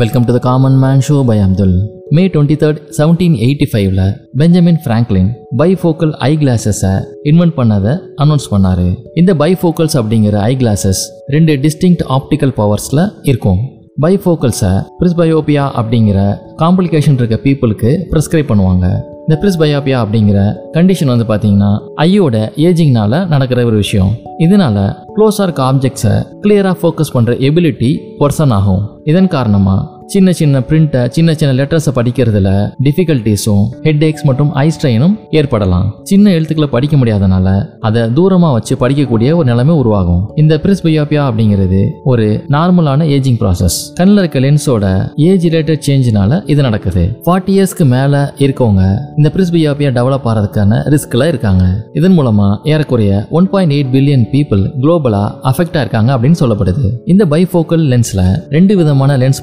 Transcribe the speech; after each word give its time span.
Welcome 0.00 0.26
to 0.26 0.32
the 0.34 0.40
common 0.46 0.76
man 0.82 1.00
show 1.06 1.16
by 1.28 1.36
Abdul 1.44 1.74
May 2.16 2.22
twenty 2.34 2.56
third 2.60 2.78
seventeen 2.98 3.34
eighty 3.46 3.66
ஃபைவ்ல 3.70 4.02
Benjamin 4.40 4.78
Franklin 4.84 5.28
bifocal 5.60 6.12
eye 6.28 6.30
கிளாஸஸை 6.42 6.92
invent 7.30 7.54
பண்ணதை 7.58 7.92
announce 8.24 8.46
பண்ணாரு. 8.52 8.86
இந்த 9.20 9.34
bifocals 9.42 9.96
அப்படிங்கிற 10.00 10.36
eye 10.50 10.52
glasses 10.62 11.02
ரெண்டு 11.34 11.54
distinct 11.64 12.04
optical 12.16 12.54
பவர்ஸில் 12.60 13.02
இருக்கும். 13.30 13.60
பைஃபோக்கல்ஸை 14.04 14.72
பிரிஸ்பயோபியா 15.00 15.66
அப்படிங்கிற 15.80 16.18
காம்ப்ளிகேஷன் 16.62 17.18
இருக்க 17.20 17.38
பீப்புளுக்கு 17.46 17.92
ப்ரிஸ்கிரைப் 18.12 18.50
பண்ணுவாங்க. 18.52 18.86
இந்த 19.30 19.48
பிரிஸ்பயோபியா 19.48 19.98
அப்படிங்கிற 20.04 20.54
கண்டிஷன் 20.72 21.24
வந்து 21.24 21.24
பார்த்தீங்கன்னா 21.24 21.80
ஐயோட 21.96 22.36
ஏஜிங்னால 22.56 23.28
நடக்கிற 23.28 23.64
ஒரு 23.64 23.76
விஷயம். 23.76 24.12
இதனால 24.38 24.96
க்ளோஸாக 25.16 25.42
இருக்க 25.42 25.62
ஆப்ஜெக்ட்ஸை 25.62 26.14
கிளியராக 26.42 26.74
ஃபோக்கஸ் 26.82 27.14
பண்ணுற 27.14 27.34
எபிலிட்டி 27.48 27.96
பொர்சன் 28.18 28.50
ஆகும். 28.50 29.00
இதன் 29.04 29.28
காரணமாக 29.28 29.99
சின்ன 30.12 30.32
சின்ன 30.38 30.58
பிரிண்ட்டை 30.68 31.08
சின்ன 31.08 31.34
சின்ன 31.40 31.62
லெட்டர்ஸை 31.62 31.90
படிக்கிறதுல 31.94 32.50
டிஃபிகல்ட்டிஸும் 32.84 33.64
ஹெட் 33.82 34.04
ஏக்ஸ் 34.04 34.24
மற்றும் 34.28 34.52
ஐ 34.52 34.70
ஸ்ட்ரெயினும் 34.76 35.14
ஏற்படலாம். 35.30 35.84
சின்ன 36.02 36.30
எழுத்துக்களை 36.30 36.70
படிக்க 36.72 36.96
முடியாதனால 36.96 37.48
அதை 37.80 38.02
தூரமாக 38.02 38.54
வச்சு 38.56 38.74
படிக்கக்கூடிய 38.76 39.28
ஒரு 39.34 39.44
நிலைமை 39.44 39.74
உருவாகும். 39.74 40.22
இந்த 40.36 40.54
பிரிஸ்பயோபியா 40.62 41.22
அப்படிங்கிறது 41.28 41.82
ஒரு 42.04 42.26
நார்மலான 42.48 43.06
ஏஜிங் 43.16 43.38
ப்ராசஸ் 43.42 43.78
கண்ணில் 43.94 44.18
இருக்க 44.22 44.40
லென்ஸோட 44.40 45.12
ஏஜ் 45.28 45.46
ரிலேட்டட் 45.46 45.84
சேஞ்சினால 45.86 46.40
இது 46.50 46.62
நடக்குது. 46.62 47.04
ஃபார்ட்டி 47.26 47.54
இயர்ஸ்க்கு 47.58 47.86
மேலே 47.94 48.22
இருக்கவங்க 48.46 48.82
இந்த 49.16 49.32
பிரிஸ்பயோபியா 49.34 49.92
டெவலப் 49.98 50.28
ஆகிறதுக்கான 50.32 50.80
ரிஸ்க்ல 50.96 51.28
இருக்காங்க. 51.28 51.64
இதன் 51.92 52.18
மூலமா 52.18 52.48
ஏறக்குறைய 52.64 53.26
one 53.30 53.48
point 53.48 53.72
eight 53.72 53.92
billion 53.94 54.26
people 54.34 54.64
குளோபலாக 54.82 55.30
அஃபெக்டாக 55.52 55.84
இருக்காங்க 55.86 56.18
அப்படின்னு 56.18 56.40
சொல்லப்படுது. 56.42 56.90
இந்த 57.06 57.24
பைஃபோக்கல் 57.30 57.86
லென்ஸில் 57.92 58.26
ரெண்டு 58.56 58.76
விதமான 58.76 59.16
லென்ஸ் 59.16 59.42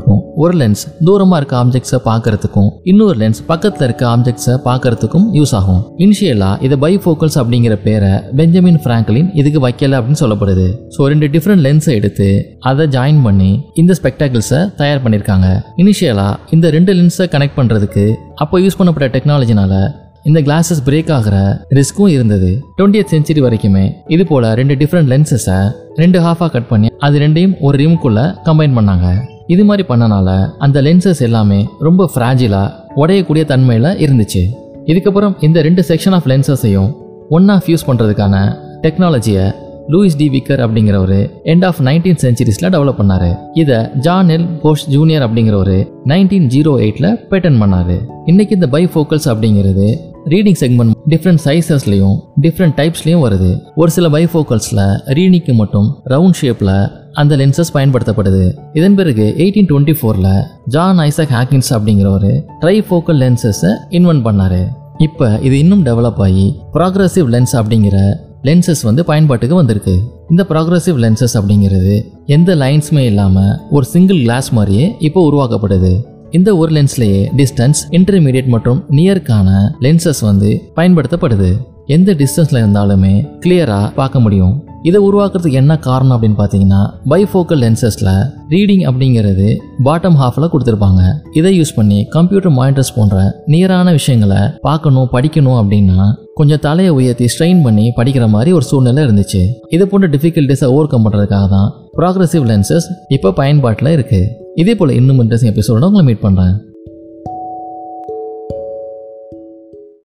பயன்படுத்தப்பட்டிருக்கும் 0.00 0.38
ஒரு 0.42 0.54
லென்ஸ் 0.60 0.82
தூரமா 1.06 1.36
இருக்க 1.40 1.54
ஆப்ஜெக்ட்ஸை 1.62 1.98
பார்க்கறதுக்கும் 2.08 2.70
இன்னொரு 2.90 3.16
லென்ஸ் 3.22 3.40
பக்கத்துல 3.50 3.86
இருக்க 3.88 4.04
ஆப்ஜெக்ட்ஸை 4.14 4.54
பார்க்கறதுக்கும் 4.68 5.26
யூஸ் 5.38 5.54
ஆகும். 5.60 5.82
இனிஷியலா 6.04 6.50
இது 6.66 6.76
பைஃபோக்கல்ஸ் 6.84 7.38
அப்படிங்கிற 7.42 7.76
பேரை 7.86 8.12
பெஞ்சமின் 8.40 8.80
பிராங்க்லின் 8.86 9.30
இதுக்கு 9.40 9.62
வைக்கல 9.66 9.98
அப்படின்னு 10.00 10.22
சொல்லப்படுது. 10.24 10.66
ஸோ 10.96 11.08
ரெண்டு 11.12 11.28
டிஃப்ரெண்ட் 11.36 11.64
லென்ஸை 11.68 11.94
எடுத்து 12.00 12.28
அதை 12.70 12.86
ஜாயின் 12.96 13.22
பண்ணி 13.26 13.50
இந்த 13.82 13.94
ஸ்பெக்டாக்கிள்ஸை 14.00 14.60
தயார் 14.82 15.02
பண்ணியிருக்காங்க 15.06 15.48
இனிஷியலா 15.84 16.28
இந்த 16.56 16.68
ரெண்டு 16.76 16.94
லென்ஸை 17.00 17.26
கனெக்ட் 17.34 17.58
பண்றதுக்கு 17.58 18.06
அப்போ 18.44 18.58
யூஸ் 18.66 18.78
பண்ணப்பட்ட 18.80 19.08
டெக்னாலஜினால 19.16 19.74
இந்த 20.28 20.38
கிளாஸஸ் 20.46 20.82
பிரேக் 20.86 21.10
ஆகிற 21.16 21.36
ரிஸ்க்கும் 21.76 22.12
இருந்தது. 22.14 22.50
20th 22.80 23.12
செஞ்சுரி 23.12 23.40
வரைக்குமே 23.44 23.84
இது 24.14 24.24
போல 24.30 24.52
ரெண்டு 24.60 24.74
டிஃப்ரெண்ட் 24.82 25.10
லென்சஸை 25.12 25.58
ரெண்டு 26.02 26.18
ஹாஃபாக 26.26 26.50
கட் 26.54 26.70
பண்ணி 26.72 26.88
அது 27.06 27.18
ரெண்டையும் 27.24 27.54
ஒரு 27.66 27.76
ரிமுக்குள்ளே 27.82 28.24
கம்பைன் 28.48 28.76
பண்ணாங்க. 28.78 29.06
இது 29.52 29.62
மாதிரி 29.68 29.84
பண்ணனால 29.88 30.28
அந்த 30.64 30.78
லென்சஸ் 30.86 31.20
எல்லாமே 31.26 31.60
ரொம்ப 31.86 32.02
ஃப்ராஜிலாக 32.12 32.74
உடையக்கூடிய 32.96 33.44
தன்மையில் 33.52 33.88
இருந்துச்சு. 34.04 34.42
இதுக்கப்புறம் 34.90 35.34
இந்த 35.46 35.58
ரெண்டு 35.66 35.82
செக்ஷன் 35.88 36.14
ஆஃப் 36.16 36.28
லென்சஸையும் 36.32 36.90
ஒன்றா 37.36 37.56
ஃபியூஸ் 37.64 37.86
பண்ணுறதுக்கான 37.88 38.36
டெக்னாலஜியை 38.84 39.46
லூயிஸ் 39.92 40.16
டி 40.20 40.26
விக்கர் 40.34 40.62
அப்படிங்கிறவர் 40.64 41.18
எண்ட் 41.52 41.64
ஆஃப் 41.68 41.80
நைன்டீன் 41.88 42.20
சென்ச்சுரிஸில் 42.24 42.70
டெவலப் 42.74 43.00
பண்ணார். 43.00 43.30
இதை 43.52 43.78
ஜான் 44.06 44.30
எல் 44.36 44.46
போஷ் 44.62 44.86
ஜூனியர் 44.94 45.24
அப்படிங்கிறவர் 45.26 45.76
நைன்டீன் 46.12 46.46
ஜீரோ 46.54 46.74
எயிட்டில் 46.84 47.10
பேட்டன் 47.30 47.58
பண்ணார். 47.62 47.96
இன்றைக்கி 48.30 48.56
இந்த 48.58 48.68
பை 48.76 48.84
ஃபோக்கல்ஸ் 48.94 49.28
அப்படிங்கிறது 49.32 49.88
ரீடிங் 50.34 50.58
செக்மெண்ட் 50.62 50.96
டிஃப்ரெண்ட் 51.12 51.42
சைஸஸ்லையும் 51.44 52.16
டிஃப்ரெண்ட் 52.42 52.78
டைப்ஸ்லையும் 52.80 53.24
வருது. 53.26 53.50
ஒரு 53.74 53.90
சில 53.90 54.08
பைஃபோக்கல்ஸில் 54.16 54.84
ரீடிங்க்கு 55.18 55.54
மட்டும் 55.62 55.88
ரவுண்ட் 56.14 56.38
ஷேப்பில் 56.42 56.74
அந்த 57.12 57.36
லென்சஸ் 57.36 57.74
பயன்படுத்தப்படுது. 57.74 58.52
இதன் 58.72 58.94
பிறகு 58.94 59.34
எயிட்டீன் 59.38 59.68
டுவெண்ட்டி 59.70 59.94
ஃபோரில் 60.00 60.42
ஜான் 60.66 60.98
ஐசக் 60.98 61.32
ஹாக்கின்ஸ் 61.36 61.70
அப்படிங்கிறவர் 61.70 62.42
ட்ரைஃபோக்கல் 62.60 63.20
லென்சஸை 63.24 63.72
இன்வென்ட் 63.90 64.26
பண்ணார். 64.26 64.68
இப்போ 64.98 65.38
இது 65.42 65.58
இன்னும் 65.58 65.84
டெவலப் 65.84 66.18
ஆகி 66.18 66.56
ப்ராக்ரஸிவ் 66.72 67.28
லென்ஸ் 67.34 67.52
அப்படிங்கிற 67.52 68.14
லென்சஸ் 68.42 68.82
வந்து 68.82 69.04
பயன்பாட்டுக்கு 69.04 69.54
வந்திருக்கு. 69.54 70.00
இந்த 70.30 70.46
ப்ராக்ரஸிவ் 70.48 70.98
லென்சஸ் 71.04 71.34
அப்படிங்கிறது 71.34 72.04
எந்த 72.26 72.54
லைன்ஸுமே 72.54 72.98
இல்லாமல் 72.98 73.58
ஒரு 73.70 73.84
சிங்கிள் 73.84 74.22
கிளாஸ் 74.22 74.52
மாதிரியே 74.52 74.96
இப்போ 74.98 75.30
உருவாக்கப்படுது. 75.30 76.04
இந்த 76.30 76.56
ஒரு 76.56 76.72
லென்ஸ்லேயே 76.72 77.22
டிஸ்டன்ஸ் 77.36 77.80
இன்டர்மீடியட் 77.90 78.46
மற்றும் 78.46 78.84
நியருக்கான 78.90 79.48
லென்சஸ் 79.80 80.20
வந்து 80.20 80.62
பயன்படுத்தப்படுது. 80.76 81.56
எந்த 81.86 82.14
டிஸ்டன்ஸில் 82.14 82.62
இருந்தாலுமே 82.62 83.28
கிளியராக 83.46 83.94
பார்க்க 83.94 84.20
முடியும். 84.20 84.64
இதை 84.88 84.98
உருவாக்குறதுக்கு 85.06 85.58
என்ன 85.62 85.72
காரணம் 85.86 86.14
அப்படின்னு 86.16 86.38
பார்த்தீங்கன்னா 86.40 86.82
பைஃபோக்கல் 87.10 87.60
லென்சஸில் 87.64 88.12
ரீடிங் 88.52 88.84
அப்படிங்கிறது 88.90 89.48
பாட்டம் 89.86 90.16
ஹாஃபில் 90.20 90.50
கொடுத்துருப்பாங்க. 90.52 91.02
இதை 91.38 91.50
யூஸ் 91.58 91.74
பண்ணி 91.78 91.98
கம்ப்யூட்டர் 92.16 92.54
மானிட்டர்ஸ் 92.58 92.94
போன்ற 92.96 93.16
நியரான 93.54 93.92
விஷயங்களை 93.98 94.40
பார்க்கணும் 94.68 95.10
படிக்கணும் 95.16 95.58
அப்படின்னா 95.62 96.06
கொஞ்சம் 96.40 96.62
தலையை 96.66 96.92
உயர்த்தி 96.98 97.28
ஸ்ட்ரெயின் 97.34 97.60
பண்ணி 97.66 97.86
படிக்கிற 97.98 98.26
மாதிரி 98.34 98.52
ஒரு 98.58 98.66
சூழ்நிலை 98.70 99.04
இருந்துச்சு. 99.06 99.42
இது 99.76 99.86
போன்ற 99.92 100.08
டிஃபிகல்ட்டிஸை 100.16 100.68
ஓவர் 100.74 100.90
கம் 100.94 101.04
பண்ணுறதுக்காக 101.06 101.48
தான் 101.56 101.68
ப்ராக்ரஸிவ் 101.98 102.48
லென்சஸ் 102.52 102.88
இப்போ 103.16 103.30
பயன்பாட்டில் 103.42 103.94
இருக்குது 103.96 104.32
இதே 104.62 104.74
போல் 104.80 104.98
இன்னும் 105.00 105.22
இன்ட்ரெஸ்டிங் 105.24 105.54
எபிசோட 105.54 105.88
உங்களை 105.90 106.04
மீட் 106.10 106.24
பண்ணுறேன் 106.26 106.54